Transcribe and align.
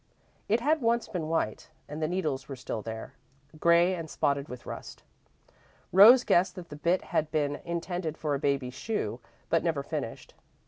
It 0.49 0.61
had 0.61 0.81
once 0.81 1.07
been 1.07 1.27
white, 1.29 1.69
and 1.87 2.01
the 2.01 2.07
needles 2.07 2.49
were 2.49 2.55
still 2.55 2.81
there, 2.81 3.13
grey 3.59 3.93
and 3.93 4.09
spotted 4.09 4.49
with 4.49 4.65
rust. 4.65 5.03
Rose 5.91 6.23
guessed 6.23 6.55
that 6.55 6.69
the 6.69 6.75
bit 6.75 7.03
had 7.13 7.29
been 7.29 7.57
intended 7.65 8.17
for 8.17 8.33
a 8.33 8.39
baby's 8.39 8.73
shoe, 8.73 9.19
but 9.51 9.63
never 9.63 9.83
finished. 9.83 10.33